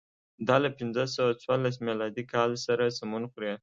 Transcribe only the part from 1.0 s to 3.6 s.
سوه څوارلس میلادي کال سره سمون خوري.